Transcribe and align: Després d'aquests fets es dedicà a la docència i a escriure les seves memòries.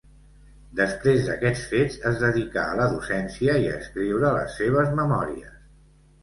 Després 0.77 1.19
d'aquests 1.27 1.65
fets 1.73 1.97
es 2.11 2.17
dedicà 2.23 2.63
a 2.71 2.79
la 2.79 2.87
docència 2.95 3.59
i 3.65 3.69
a 3.73 3.77
escriure 3.83 4.33
les 4.39 4.57
seves 4.63 4.91
memòries. 5.03 5.55